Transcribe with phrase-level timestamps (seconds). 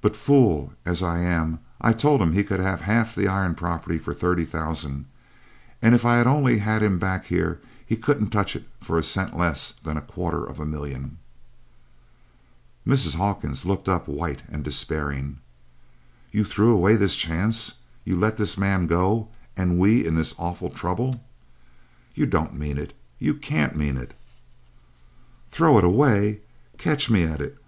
[0.00, 3.98] But fool as I am I told him he could have half the iron property
[3.98, 5.04] for thirty thousand
[5.82, 9.36] and if I only had him back here he couldn't touch it for a cent
[9.36, 11.18] less than a quarter of a million!"
[12.86, 13.16] Mrs.
[13.16, 15.40] Hawkins looked up white and despairing:
[16.32, 20.70] "You threw away this chance, you let this man go, and we in this awful
[20.70, 21.22] trouble?
[22.14, 24.14] You don't mean it, you can't mean it!"
[25.50, 26.40] "Throw it away?
[26.78, 27.58] Catch me at it!